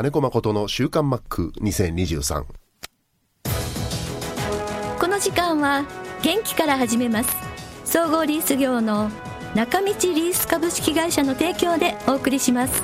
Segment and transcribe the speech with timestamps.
[0.00, 2.46] 金子誠の週刊マック2023
[4.98, 5.84] この時間は
[6.22, 7.36] 元気から始めます。
[7.84, 9.10] 総合リース業の
[9.54, 12.82] 中道リース株式会社の提供でお送りします。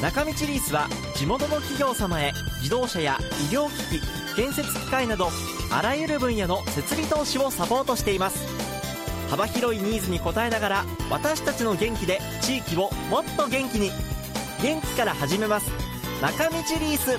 [0.00, 3.18] 中道リースは地元の企業様へ自動車や
[3.50, 5.28] 医療機器建設機械など
[5.70, 8.49] あらゆる分野の設備投資をサポートしています
[9.30, 13.92] 幅広いニーズに応えながら私たちの元気で地域をもっと元気に。
[14.60, 15.70] 元気から始めます。
[16.20, 17.16] 中道リース。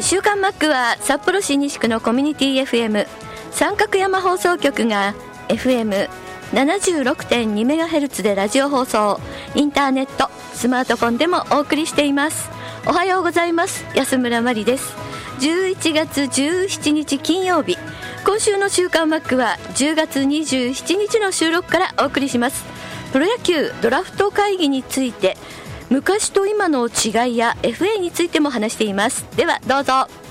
[0.00, 3.06] 週刊マックは札幌市西区のコミュニティ FM
[3.50, 5.14] 三角山放送局が
[5.48, 9.18] FM76.2MHz でラジオ放送。
[9.54, 12.50] インターネットスマートフォンでもお送りしています。
[12.86, 13.86] おはようございます。
[13.94, 15.03] 安村麻里です。
[15.44, 17.76] 11月17日金曜日。
[18.24, 22.64] 今週の週刊マックは10月27日の収録からお送りします。
[23.12, 25.36] プロ野球ドラフト会議について
[25.90, 29.26] 昔と今の違いや FA についても話しています。
[29.36, 30.23] ではどうぞ。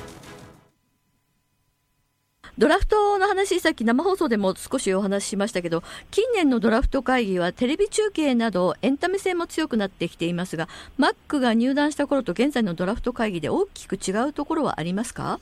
[2.58, 15.40] ドラフトの話、さっき生放送でも少しお話ししましたけど、近年のドラフト会議はテレビ中継などエンタメ性も強くなってきていますが、マックが入団した頃と現在のドラフト会議で大きく違うところはありますか？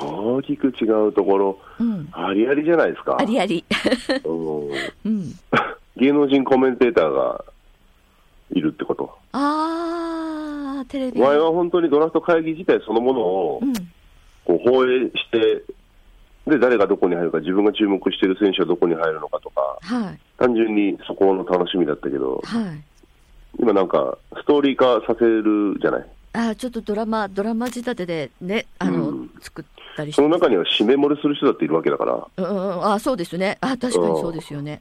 [0.00, 3.16] 大きく違うところ、うん、ありありじゃないですか。
[3.18, 3.64] ありあり。
[5.96, 7.44] 芸能人コメンテーターが
[8.50, 9.10] いるってこと。
[9.32, 11.18] あー、テレビ。
[11.18, 13.72] 前は本当にドラフト会議自体そのものをうん、
[14.44, 15.64] こう放映して、
[16.46, 22.82] で、誰がどこに入るか、自分が注目している選手はどこに入るのかとか、はい、単純にそこの楽しみだったけど、はい。
[23.58, 26.06] 今なんか、ストーリー化させるじゃない？
[26.34, 29.64] あーちょっとドラマ、ドラマ仕立てでね、あの、うん作っ
[29.96, 30.22] たりして。
[30.22, 32.44] その中には締め盛りする人だっているわけだから、うん
[32.82, 33.58] あーそうですね。
[33.60, 34.80] あー確かにそうですよね。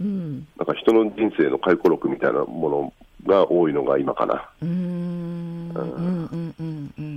[0.00, 0.46] うん。
[0.58, 2.92] なんか人の人生の回顧録みたいなもの
[3.26, 4.50] が多いのが今かな。
[4.60, 7.11] うんうんうんうんうん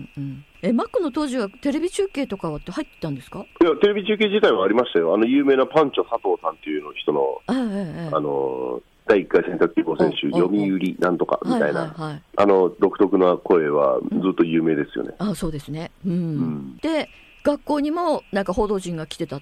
[0.67, 3.45] えマックの当時はテレビ中継とかはって入ってたんですか？
[3.61, 5.13] いや、テレビ中継自体はありましたよ。
[5.13, 15.13] あの、有名なパンチョ佐藤さんっていうの人の、あええの、第1回選択希望選手、うん読売なんとかみたいな、あの、独特な声はずっと有名ですよね。
[15.19, 16.13] あそうですね、うん。
[16.37, 16.77] ん。
[16.77, 17.09] で
[17.43, 19.39] 学校にもなんか報道陣が来てた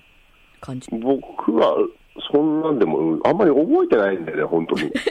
[0.59, 0.89] 感じ？
[0.91, 1.77] 僕は、
[2.31, 4.91] そんなんでも、うんあんまり覚えてないんだよね、本当に。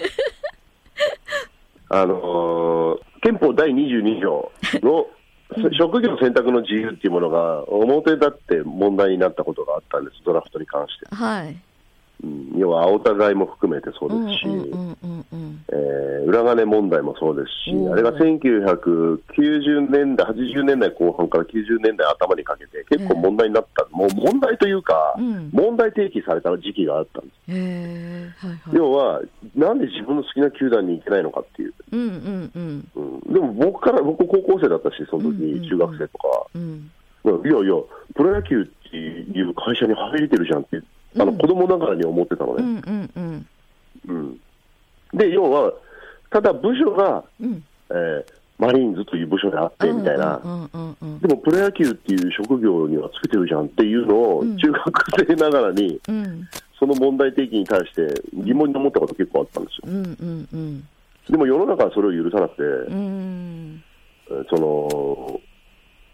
[1.89, 4.51] あのー憲法第22条
[4.83, 5.07] の
[5.79, 11.15] 職業選択の自由っていうものが表立って問題になったことがあったんです、ドラフトに関して。
[11.15, 11.63] はいうん
[12.57, 17.93] 要は、青互いも含めてそううんですし、うんうんうんうんえー裏金問題もそうですし、うん。
[17.93, 25.51] あれが1990年代、80年代後半から90年代頭にかけて、結構問題になった、もう問題というか、うん。
[25.53, 27.35] 問題提起された時期があったんです。
[27.49, 28.61] へえはいはい。
[28.73, 29.21] 要は、
[29.57, 32.89] なんで自分の好きな球団に行けないのかっていう、うんうんうん。
[32.95, 33.01] う
[33.31, 35.63] ん、でも僕から、僕、高校生だったし、そのうんうんうん。
[35.63, 36.29] 時中学生とか。
[36.29, 36.91] は、うん。
[37.25, 37.75] いやいや、
[38.15, 40.81] プロ野球っていう会社に入れてるじゃんって、
[41.17, 41.39] あのうん。
[41.39, 42.63] 子供ながらに思ってたのね。
[42.63, 43.47] うんうん
[44.07, 44.17] うん。
[44.17, 44.41] うん。
[45.15, 45.73] で、要は、
[46.31, 47.63] ただ部署が、うん。
[47.91, 48.25] えー
[48.59, 56.49] マリーンズという部署であってみたいな、でもプロ野球っていう職業にはつけてるじゃんっていうのをうん、中学生ながらに、うん。
[56.79, 59.83] その問題提起に対して疑問に思ったこと結構あったんですよ。
[59.87, 60.89] うんうんうん。
[61.29, 62.63] でも世の中はそれを許さなくて、
[64.49, 65.41] その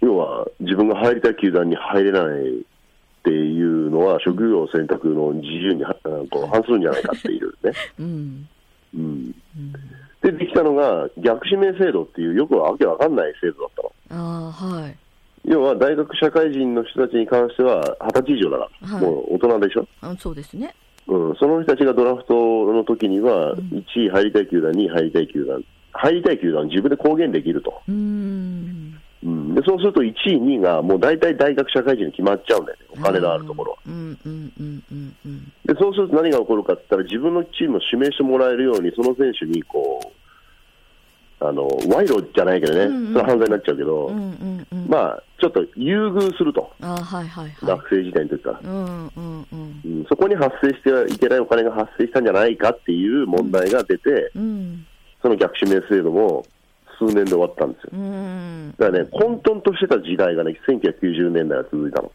[0.01, 2.63] 要は自分が入りたい球団に入れないっ
[3.25, 3.68] ていう
[3.99, 5.95] のは、職業選択の自由には
[6.31, 7.73] こう反するんじゃないかっていうね。
[7.99, 8.49] うん。
[8.95, 9.73] うん、うん。
[10.23, 13.71] で、できたのが逆指名制度っていう、よくわけわかんない制度だっ
[14.09, 14.23] たの。
[14.23, 14.97] ああはい。
[15.45, 19.03] 要は大学社会人の人たちに関しては、二十歳以上だから、はい。
[19.03, 20.75] もう大人でしょ、あそうですね。
[21.07, 22.35] うん、その人たちがドラフト
[22.73, 23.59] の時には、ん。
[23.59, 33.79] 1位入りたい球団、2位入りたい球団、入りたい球団、自分で公言できると、うーんうん、でそうすると1位、2位がもう大体大学社会人に決まっちゃうんだよね、お金のあるところは。
[35.65, 40.09] でそうすると何が起こるかって言ったら、自分のチームを指名してもらえるように、その選手にこう、
[41.41, 44.11] あの賄賂じゃないけどね、うんうんそれは犯罪になっちゃうけど、
[44.89, 47.53] まあ、ちょっと優遇すると、あはいはいはい。
[47.63, 48.61] 学生時代の時から。
[48.65, 49.81] うんうんうん。
[49.85, 54.87] うんそこに発生してはいけないお金が発生したんじゃないかっていう問題が出て、うん。
[55.23, 56.45] その逆指名制度も
[56.99, 57.91] 数年で終わったんですよ。
[57.93, 62.11] うんだからね、混沌としてた時代がね、1990年代は続いたの。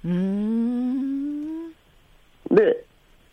[2.52, 2.84] で、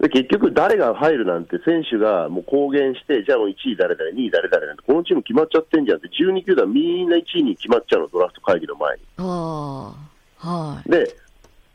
[0.00, 9.02] で結局、誰が入るなんて選手がもう公言して、じゃあもう1位誰々、2位誰々なんて、このチーム決まっちゃってんじゃんって、12球団みんな1位に決まっちゃうの、ドラフト会議の前に。
[9.18, 9.94] あ
[10.42, 10.90] あはい。
[10.90, 11.14] で、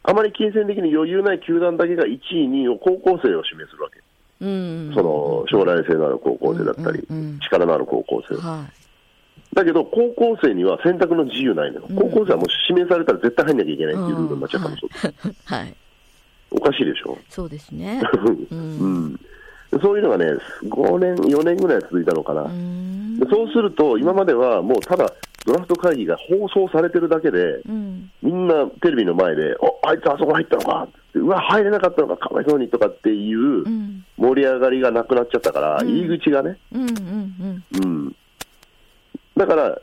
[0.01, 4.01] あまり金銭的に余裕ない球団だけが1位、2位を高校生を指名するわけ、
[4.41, 4.91] うん。
[4.95, 7.39] その将来性のある高校生だったり、うんうんうん。
[7.39, 8.65] 力のある高校生、は
[9.55, 15.31] だけど高校生には選択の自由ないのよ、高校生はもう指名されたら絶対入んなきゃいけないっていうルールになっちゃったの、そう。
[15.31, 15.75] いはい。
[16.51, 17.17] おかしいでしょ。
[17.29, 18.01] そうですね。
[18.51, 19.05] う うん。
[19.13, 19.19] ん、
[19.81, 20.25] そういうのがね、
[20.65, 22.47] 5年、4年ぐらい続いたのかな、う
[23.29, 25.09] そうすると、今まではもうただ、
[25.45, 28.09] ドラフト会議が放送されてるだけで、うん。
[28.21, 30.87] みんなテレビの前で、おあいつあそこ入ったのか。
[30.89, 34.03] って、うわ、入れなかったのか、かわいそうにとかっていううん。
[34.17, 35.87] 盛り上がりがなくなっちゃったから、うん。
[35.87, 36.95] 入り口がね、うんうんうん、
[39.37, 39.79] だから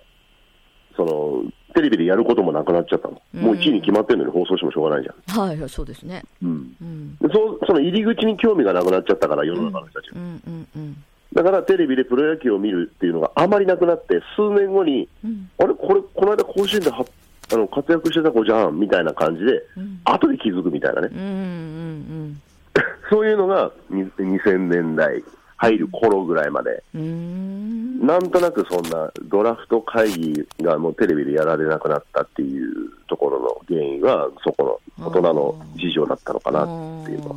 [0.96, 1.44] その、
[1.74, 5.46] テレビでやることもなくなっちゃったの、もう1位に決まってるのに放送してもしょうがないじゃん。
[5.46, 6.22] はいはいそうですね。
[6.42, 6.76] うん。
[6.80, 7.16] うん。
[7.16, 11.04] でそその入り口に興味がなくなっちゃったから、世の中の人たちがうんうんうん。
[11.34, 15.50] だからテレビでプロ野球を見るっていうのがあまりなくなって、数年後に、うん。
[15.58, 17.04] あれ、これ、この間甲子園では
[17.52, 20.00] あの活躍してた子じゃんみたいな感じで、うん。
[20.04, 22.42] 後で気づくみたいなね、うんうん
[23.10, 25.22] そういうのがに2000年代
[25.58, 27.51] 入る頃ぐらいまで、うんうん
[28.02, 36.66] なんとなくそんなドラフト会議がもうテレビでやられなくなったっていうところの原因は、そこの大人の事情だったのかなっ
[37.06, 37.36] ていうのは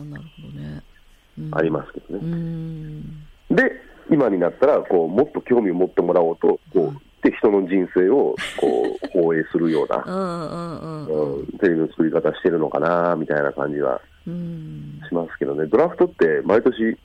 [1.52, 2.28] ありますけどうね。
[2.28, 3.04] ん。
[3.52, 3.72] で、
[4.10, 11.44] 今になったらこう、もっと興味を持ってもらおうと、こうで人の人生をこう放映するようなう。
[11.44, 15.00] んテレビの作り方してるのかなみたいな感じはうん。
[15.08, 16.98] しますけどね、ドラフトって毎年、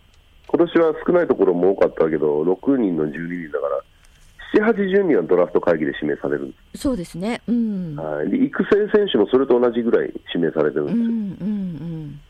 [0.52, 3.80] 今年は少ないところも多かったけど、6人の12人だから、
[4.52, 7.40] 7、80人はドラフト会議で指名されるんでそうですね。
[7.46, 7.94] うん。
[7.94, 10.98] す、はい、で育成選手もそれと同じぐらい指名されてるんです。
[10.98, 11.10] よ、うん
[11.40, 12.20] うん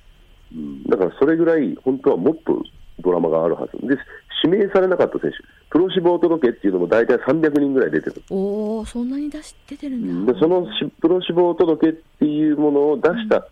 [0.53, 0.85] うん。
[0.85, 2.63] だからそれぐらい、本当はもっと
[3.01, 3.97] ドラマがあるはず、で
[4.45, 5.37] 指名されなかった選手、
[5.71, 10.23] プロ志望届っていうのも大体300人ぐらい出てる、うんおおそんなに出し出てるうん。
[10.25, 13.47] んだでそのしプロ志望届っていうものを出した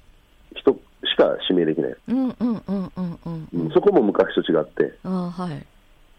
[0.55, 1.97] 人しか指名できない。
[2.09, 3.71] うんうんうんうんうんうん。
[3.73, 5.67] そこも昔と違って、あーはい。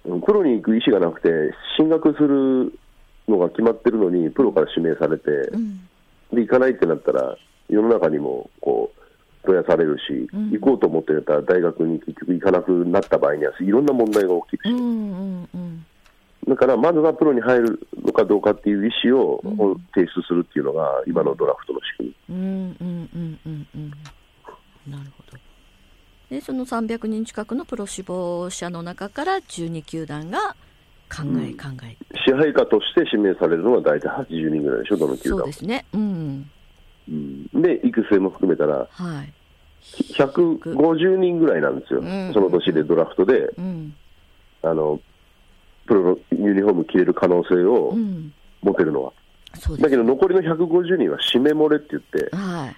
[0.06, 1.30] うんプロに行く意思がなくて、
[1.78, 2.74] 進学する
[3.28, 5.78] のが決まってるのに、プロから指名されて、うん。
[6.34, 7.38] で行かないってなったら、
[7.68, 10.52] 世の中にもこう、どやされるし、うん。
[10.52, 14.76] 行こうと思ってたら大学に結局行かなくなった場合には、いろんな問題が起きるし、う。
[14.76, 15.86] んうんうん。
[16.48, 19.58] だからまずはプロに入るのかどうかっていう意思をうん
[19.94, 22.36] 提出するっていうのが、今のドラフトの仕組み。
[22.36, 23.92] うんうんうんうんうん
[24.90, 25.38] なるほど。
[26.30, 30.56] でその300人近くのプロ志望者の中から12球団が
[31.12, 35.40] 考え考え支配下として指名されるのは大体80人ぐらいでしょ、どの球団も。
[35.40, 35.86] そうですね。
[35.94, 36.52] うん。
[37.10, 37.62] うん。
[37.62, 39.34] で、育成も含めたら、はい。
[40.14, 42.32] 150人ぐらいなんですよ、うん。
[42.34, 43.96] その年でドラフトで、うん。
[44.62, 45.00] あの
[45.88, 48.32] プロのユニフォーム着れる可能性をうん。
[48.62, 49.14] 持てるのは、
[49.80, 52.76] だけど残りの150人は締め漏れって言って、はい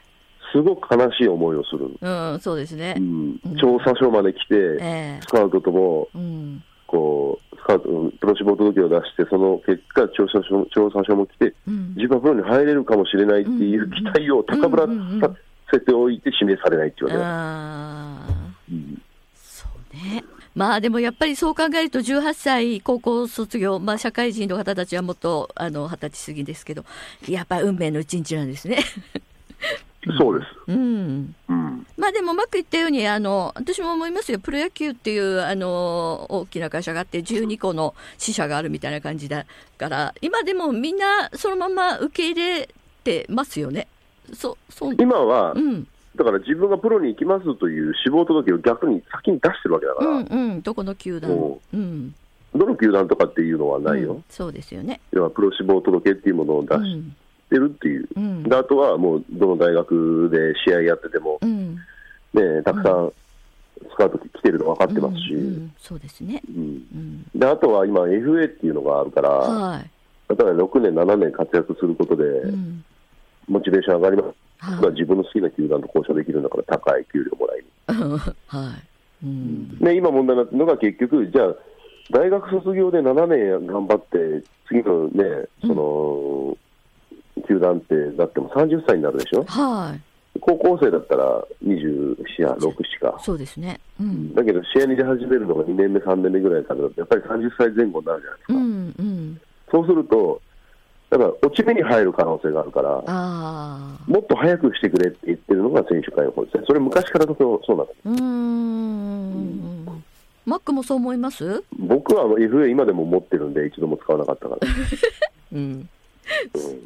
[0.52, 2.96] すごく悲しい思いをする、うんそうですね。
[2.98, 3.40] うん。
[3.46, 3.58] うん。
[3.58, 5.20] 調査所まで来て、ええ。
[5.22, 6.64] スカウトともうん。
[6.88, 11.94] こうスカウトうんプロ志望届を出して、その結果、調査所調査所も来て、うん。
[11.96, 14.86] 自分はプロに入れるかもしれないっていう期待を高ぶら
[15.28, 15.34] さ
[15.72, 19.02] せておいて指名されないっていうわけだ、あーうん
[19.34, 20.24] そうね。
[20.54, 26.84] まあでもやっぱりそう考えると18歳高校卒業、まあ、社会人の方たちはもっとあの二十歳過ぎですけど
[27.30, 28.80] やっぱり運命の一日なんですね。
[30.18, 30.52] そうです。
[30.68, 31.36] うん。
[31.48, 31.88] うん。
[31.98, 34.40] まあでもうまくいったようにあの私も思いますよ。
[34.40, 39.46] プロ野球っていうあの大きな会社があって12個の支社があるみたいな感じだ
[39.78, 42.70] から今でもみんなそのまま受け入れ
[43.04, 43.88] てますよね。
[44.34, 45.88] そそう今は、うん。
[46.16, 50.62] だから自分がプロに行きますという志望届を逆に先に出してるわけだから、うんうん。
[50.62, 51.32] どこの球団。
[51.32, 52.14] おうん。
[52.54, 54.24] どの球団とかっていうのはないよ、うん。
[54.30, 55.00] そうですよね。
[55.12, 57.04] 要はプロ志望届っていうものを出し
[57.52, 61.76] うんてるっていう、うんであとはもうどの大学で試合やってても、うん
[62.34, 63.12] ね、たくさん
[63.90, 66.42] スカウト来てるの分かってますし、うんうんそうですね。
[66.50, 69.90] うんうんであとは今、FA っていうのがあるから、はい。
[70.30, 72.84] 例えば6年、7年活躍することで、うん
[73.48, 74.36] モチベーション上がります。
[74.60, 74.92] はい。
[74.92, 77.66] 自分の好きな球団と交渉できるんだから、高い給料もらえる。
[78.48, 78.78] は
[79.24, 79.26] い。
[79.26, 79.78] うん。
[79.80, 81.56] で今問題になってるのが結局、じゃあ、
[82.12, 86.58] 大学卒業で7年頑張って、次のね、その、
[87.42, 90.02] 球団って、だってもう30歳になるでしょ、はい。
[90.40, 93.20] 高校生だったら24、6、7か。
[93.22, 93.80] そうですね。
[94.00, 94.34] うん。
[94.34, 98.54] だけど、試合に出始めるのが2年目、3年目ぐらいからだと、やっぱり30歳前後になるじゃないですか。
[98.54, 98.96] うん。
[98.98, 99.42] うん。
[99.72, 100.42] そうすると、
[101.10, 104.00] だから落ち目に入る可能性があるから、ああ。
[104.08, 106.64] もっと早くしてくれって言ってるのが選手会の方ですね。
[106.66, 107.90] それ昔からそうそうなの。
[108.06, 110.04] うーん。
[110.46, 111.64] マックもそう思います？
[111.78, 114.68] 僕はあの FA 今でも持ってるんで、一度も使わなかったから。
[115.54, 115.90] うん。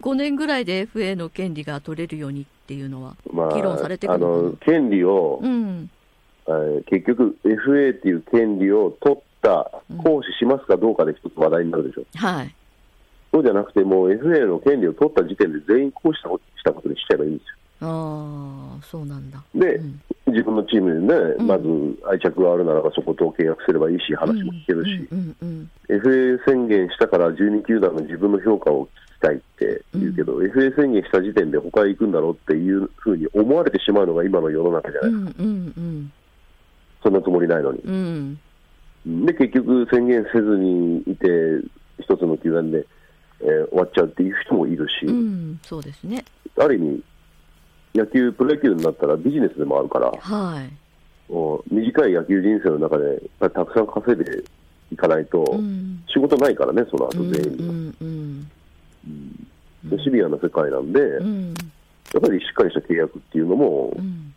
[0.01, 5.89] 5年ぐらいで FA の権利が取れるようにっていうのはまあ、議論されてくあるの権利を、うん。
[6.47, 12.05] えー結局、FA っていう権利を取った、行使しますかどうかで一つ話題になるでしょ。
[12.15, 12.55] はい。
[13.31, 17.47] そうじゃなくて、もう FA の権利を取った時点で全員行使したことしたことにしちゃえばいいんです
[17.81, 19.37] ああそうなんだ。
[19.37, 19.43] よ。
[19.53, 20.01] で、うん。
[20.27, 21.47] 自分のチームにね、ん。
[21.47, 21.65] まず
[22.09, 28.87] 愛着があるならばそこと契約すればいいし、話も聞けるし、うんうん FA 宣言したから12球団の自分の評価を
[29.19, 36.11] たいって言うけど、FA 宣言した時点で他へ行くんだろうっていうふうに思われてしまうのが今の世の中じゃない、うんうんうん。
[37.03, 37.79] そんなつもりないのに。
[37.79, 38.39] うん。
[39.07, 41.27] うんで、結局宣言せずにいて、
[41.99, 42.85] 一つの球団で、
[43.41, 46.25] えー終わっちゃうっていう人もいるし、うんそうですね。
[46.57, 47.03] ある意味、
[47.93, 51.31] 野球、プロ野球になったらビジネスでもあるから、はい。
[51.31, 54.43] もう短い野球人生の中で、たくさん稼いで
[54.91, 56.03] いかないと、うん。
[56.11, 58.24] 仕事ないからね、その後うん全員が、うんうん
[59.89, 61.53] でシビアな世界なんで、うん
[62.13, 64.33] やっぱりしっかりした契約っていうのも、うん。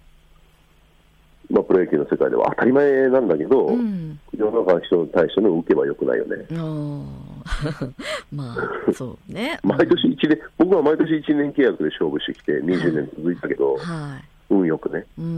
[1.50, 4.19] まあ、プロ野球の世界では当たり前なんだけど、うん。
[4.37, 6.47] 世の中の人に対しての受けは良くないよね。
[8.33, 9.59] まあそうね。
[9.62, 14.25] 毎年1年、僕は毎年1年契約で勝負してきて、20年続いたけど、はい。
[14.50, 15.05] 運よくね。
[15.19, 15.37] うんうんう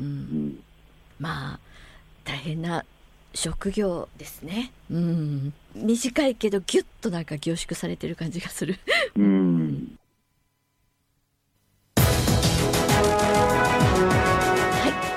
[0.00, 0.58] うんん。
[1.20, 1.58] まあ
[2.24, 2.84] 大変な
[3.34, 4.72] 職業ですね。
[4.90, 5.52] うん。
[5.74, 8.78] 短いけどギュッとなんか凝縮されてる感じがする。
[9.16, 9.98] うん。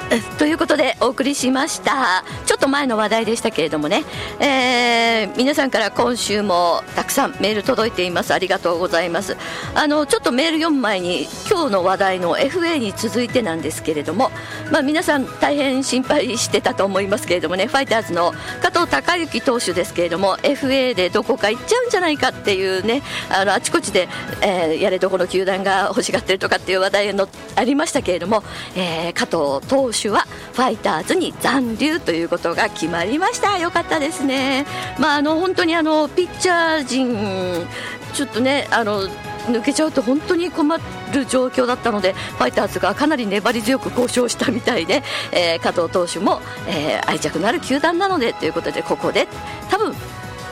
[0.10, 2.26] えということでお送りしました。
[2.46, 4.04] ちょっと前の話題でしたけれどもね、
[4.42, 8.34] えー皆さんから今週もたくさんメール届いています。
[8.34, 9.38] ありがとうございます。
[9.74, 14.32] あのちょっとメール読む前に今日の話題の FA に続いてなんですけれども、
[14.72, 17.68] まあ、皆さん大変心配してたと思いますけれどもね。
[17.68, 24.10] ファイターズの加藤隆之投手ですけれども FA でどこか行っちゃうんじゃないかっていうねあのあちこちで、
[24.42, 28.44] えーやれどこの球団が欲しがってるとかっていう話題のありましたけれども、
[28.76, 33.58] えー加藤投手はファイターズに残留ということが決まりました。
[33.58, 34.66] よかったですね、
[35.00, 37.68] まあ、あの本当にあのピッチャー陣
[38.14, 39.04] ちょっとねあの
[39.48, 40.78] 抜けちゃうと本当に困
[41.14, 49.28] る状況だったのでファイターズがかなり粘り強く交渉したみたいで、えー加藤投手も、えー愛着のある球団なのでということでここで
[49.70, 49.94] 多分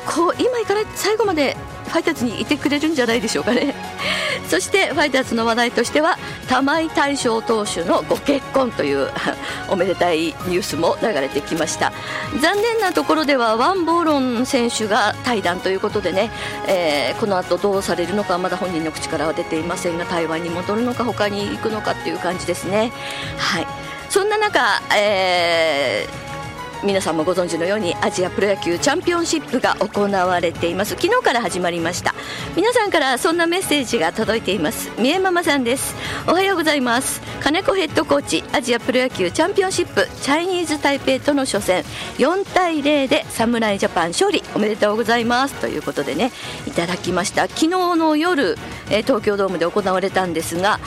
[0.06, 1.56] こう今かない最後まで
[1.88, 3.74] ファイターズにいてくれるんじゃないでしょうかね。
[4.50, 9.10] そしてファイターズの話題としては玉井大将投手のご結婚という
[9.70, 11.92] おめでたいニュースも流れてきました。
[12.42, 16.32] 残念なところではワン・ボーロン選手が対談ということでね、
[16.68, 22.92] えーこの後どうされるのかまだ本人の口からは出ていませんが台湾に戻るのか他に行くのかっていう感じですね。
[23.38, 23.68] はい。
[24.10, 26.25] そんな中、えー
[26.86, 30.92] 皆さんもご存知のようにアジアプロ野球チャンピオンシップが行われています。
[30.92, 32.14] 昨日から始まりました。
[32.56, 34.92] 皆さんからそんなメッセージが届いています。
[35.00, 35.96] 三重ママさんです。
[36.28, 37.22] おはようございます。
[37.42, 41.84] 金子ヘッドコーチアジアプロ野球チャンピオンシップチャイニーズ台北との初戦。
[42.20, 44.44] 4対0で侍ジャパン勝利。
[44.56, 45.56] おめでとうございます。
[45.56, 46.32] ということでね
[46.68, 47.48] いただきました。
[47.48, 48.60] 昨日の夜、
[48.92, 50.80] え東京ドームで行われたんですが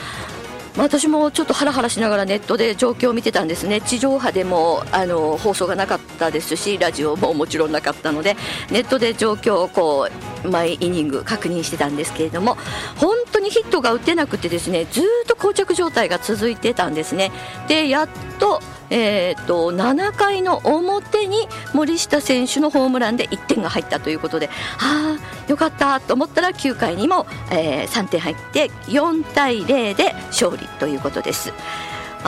[0.79, 3.81] まあ私もちょっとハラハラしながらネットで状況を見てたんですね。
[3.81, 8.37] 地上波でもあの放送がなかったですしラジオももちろんなかったので
[8.71, 10.09] ネットで状況をこ
[10.45, 12.57] う毎イニング確認してたんですけれども
[12.97, 13.17] 本
[13.49, 17.33] にヒットが打てなくてですねずっと膠着状態が続いてたんですね
[17.67, 31.53] でやっとえー、と7回の表に森下選手のホームランで1点が入ったということでああよかったと思ったら9回にも、えー3点入って4対0で勝利ということです。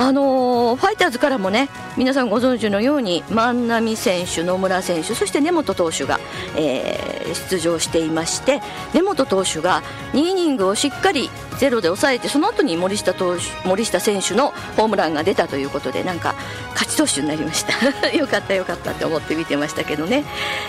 [0.01, 6.19] あのーファイターズからもね皆さんご存知のように万波選手、野村選手そして根本投手が、
[6.57, 8.61] えー出場していまして
[8.93, 9.83] 根本投手が
[10.15, 16.35] 2イニングをしっかりゼロで抑えてその後に森下投手森下選手のホームランが出たということでなんか
[16.71, 18.11] 勝ち投手になりました。
[18.17, 20.25] よかったよかったって思って見てましたけどね、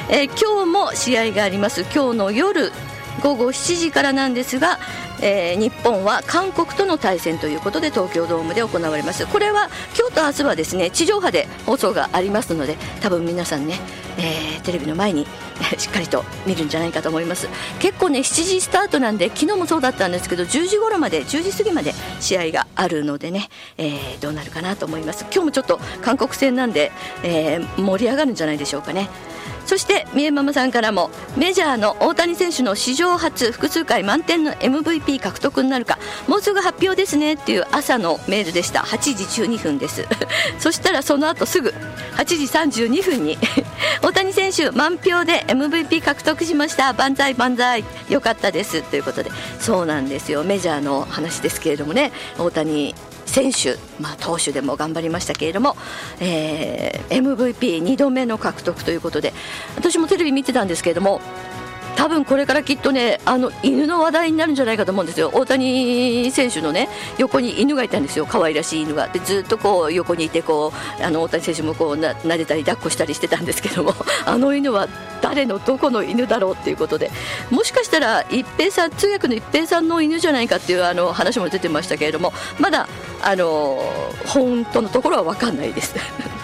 [0.10, 1.82] えー今日も試合があります。
[1.82, 2.72] 今日の夜
[3.22, 4.80] 午後7時からなんですが、
[5.22, 9.28] えー日本は韓国との対戦ということで東京ドームで行われます。
[9.28, 13.76] これは今日と明日はですね地上波で放送がありますので多分皆さんね、
[14.18, 15.26] えーテレビの前に
[15.78, 17.48] しっかりと見るんじゃないかと思います。
[17.80, 25.26] 結構ね7時スタートなんで昨日もそうだったんですけど10時頃まで10時過ぎまで試合があるのでね、えーどうなるかなと思います。
[25.26, 26.92] 今日もちょっと韓国戦なんで、
[27.24, 29.10] えー盛り上がるんじゃないでしょうかね。
[29.66, 38.82] そして三重ママさんからもメジャーの大谷選手の史上初複数回満点の MVP 獲得になるかもうすぐ発表ですねっていう朝のメールでした。
[38.82, 40.06] 8時12分です。
[40.60, 41.74] そしたらその後すぐ
[42.18, 43.38] 8時32分に
[44.02, 46.94] 大谷選手満票で MVP 獲得しました。
[46.94, 47.84] 万歳万歳。
[48.10, 48.82] よかったです。
[48.82, 50.44] ということでそうなんですよ。
[50.44, 52.94] メジャーの話ですけれどもね大谷
[53.32, 55.78] 選手、まあ、投手でも頑張りましたけれども、
[56.20, 59.34] えー、MVP2 度目の獲得ということで
[59.78, 61.22] 私もテレビ見てたんですけれども
[61.96, 65.32] 多分これからきっとねあの犬の話題になるんじゃないかと思うんですよ。
[65.34, 68.26] 大谷選手のね横に犬がいたんですよ。
[68.26, 69.08] 可愛らしい犬が。
[69.08, 73.94] でずっとこう横にいてこうあの大谷選手もこうな撫でたり抱っこしたりしてたんですけども
[74.26, 74.88] あの犬は
[75.22, 77.12] 誰のどこの犬だろうっていうことで。
[77.50, 82.88] もしかしたら一平さん通訳の一平さんの犬じゃないかっていうあの話も出てましたけれどもまだ
[83.22, 83.80] あの
[84.26, 85.96] 本当のところは分かんないです。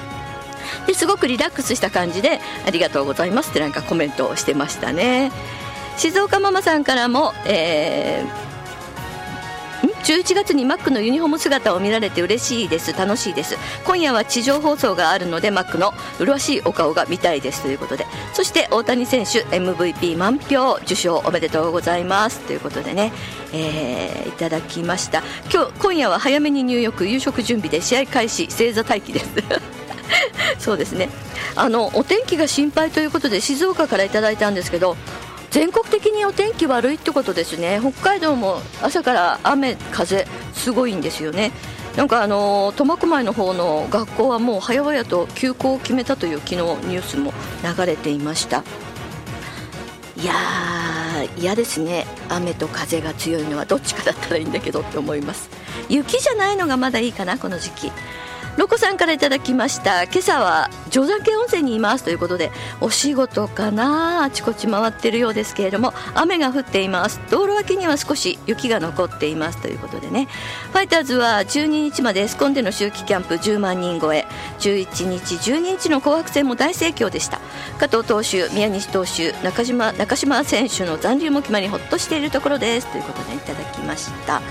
[0.88, 5.32] ですごくリラックスした感じでありがとうございますってなんかコメントをしてましたね。
[5.98, 8.48] 静岡ママさんからも、えー
[10.08, 12.94] 11月にマックのユニフォーム姿を見られて嬉しいです。
[12.94, 13.58] 楽しいです。
[13.84, 17.62] 今夜は地上放送があるのでマックの麗しいお顔が見たいです。
[17.64, 18.06] ということで。
[18.34, 22.40] そして大谷選手 MVP 満票受賞おめでとうございます。
[22.40, 23.12] ということでね、
[23.52, 25.24] えー、いただきました。
[25.52, 28.50] 今日今夜は早めに入浴夕食準備で試合開始。
[28.50, 29.77] 正座待機です。
[30.60, 31.10] そうですね。
[31.56, 34.96] あのお天気が心配ということで静岡からいただいたんですけど
[35.50, 37.80] 全国的にお天気悪いってことですね。
[37.82, 41.52] 北海道も朝から雨風すごいんですよね。
[41.96, 47.34] なんかあの苫小牧の方の学校はもう早々と休校を決めたという昨日ニュースも
[47.64, 48.64] 流れていました。
[50.16, 52.06] いやー嫌ですね。
[52.30, 55.50] 雨と風が強いのはどっちかだったらいいんだけどって思います。
[55.90, 57.92] 雪じゃないのがまだいいかなこの時期。
[58.58, 60.04] ロコさんからいただきました。
[60.06, 64.24] 今朝は定山温泉にいますということでお仕事かな？
[64.24, 67.22] あちこち回ってるようですけれども雨が降っています。
[67.30, 70.28] 道路脇には少し雪が残っていますということでね。
[70.72, 74.26] ファイターズは12日までエスコンでの秋季キャンプ10万人超え。
[74.60, 77.40] 11日12日の紅白戦も大盛況でした。
[77.78, 82.88] 加藤投手宮西投手中島中島選手の残留も決まりほっとしているところです。
[82.92, 84.42] ということでいただきました。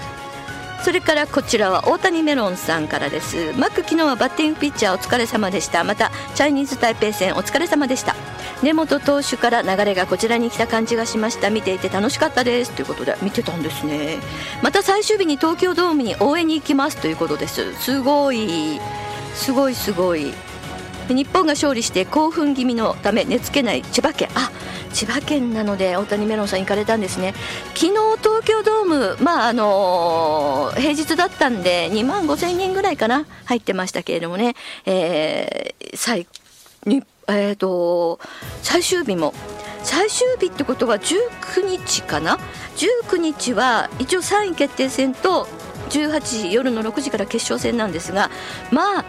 [0.87, 3.53] それからこちらは大谷メロンさんからです。
[3.59, 5.83] マック昨日はバッティングピッチャーお疲れ様でした。
[5.83, 8.15] またチャイニーズ台北戦お疲れ様でした。
[8.63, 11.51] 根本投手から流れがこちらに来た感じがしました。
[11.51, 12.71] 見ていて楽しかったです。
[12.71, 14.19] ということで見てたんですね。
[14.63, 16.99] また最終日に東京ドームに応援に行きます。
[16.99, 17.75] ということです。
[17.81, 18.81] すごい
[19.35, 20.33] すごいすごい。
[21.15, 24.29] 日本が勝利して興奮気味のため寝つけない千葉県。
[24.35, 24.51] あ
[24.93, 27.35] 千葉県なので大谷メロンさん行かれたんですね。
[27.75, 27.93] 昨日
[28.23, 34.55] 東京ドームまああのー、平日だったんで2万5千人ぐらいかな入ってましたけれどもね、
[34.87, 36.27] えー、最
[36.87, 38.21] にえーと、
[38.63, 39.35] 最終日も。
[39.83, 42.39] 最終日ってことは19日かな
[42.77, 45.47] ？19日は一応3位決定戦と
[45.91, 48.31] 18時夜の6時から決勝戦なんですが
[48.73, 49.05] まあ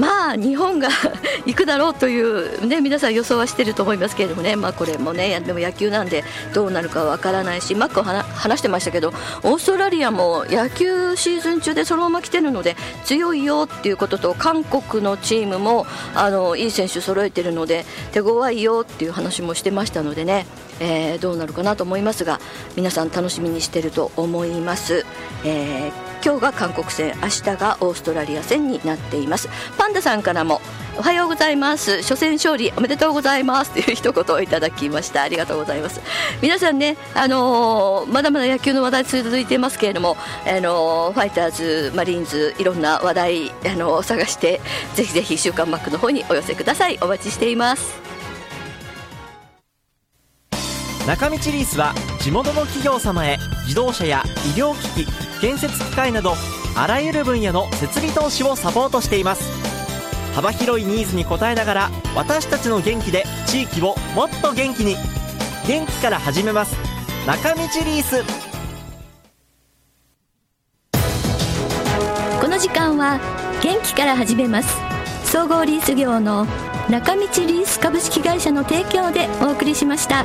[0.00, 0.88] まあ日本が
[1.44, 20.46] 行くだろうという、ね、皆さん予想はしていると思いますけれどもね、まあ、これもねでも野球なんでどうなるかわからないしマック話してましたけどオーストラリアも野球シーズン中でそのまま来てるので強いよっていうことと韓国のチームもあのいい選手揃えてるので手強いよっていう話もしてましたのでね、
[20.80, 22.40] えー、どうなるかなと思いますが
[22.74, 25.04] 皆さん楽しみにしてると思います。
[25.44, 29.48] えー今日が韓国戦明日がオーストラリア戦になっています。
[29.78, 30.60] パンダさんからも
[30.98, 32.02] おはようございます。
[32.02, 33.70] 初戦勝利おめでとうございます。
[33.70, 35.22] という一言をいただきました。
[35.22, 36.00] ありがとうございます。
[36.42, 44.60] 皆さんねあのー、まだまだ野球の話題続いていますけれどもあのー、ファイターズマリーンズいろんな話題あのー、探して
[44.94, 46.98] ぜひぜひ週刊マックの方にお寄せください。
[47.00, 47.98] お待ちしています。
[51.06, 53.38] 中道リースは地元の企業様へ
[53.70, 56.34] 自動車や医療機器建設機械など
[56.74, 59.44] あらゆる分野の設備投資をサポートしています。
[60.34, 64.96] 幅広いニーズに応えながら私たちの元気で地域をもっと元気に。
[65.68, 66.76] 元気から始めます。
[67.28, 68.24] 中道リース。
[72.40, 73.20] この時間は
[73.62, 74.76] 元気から始めます。
[75.22, 76.44] 総合リース業の
[76.88, 80.24] 中道リース株式会社の提供でお送りしました。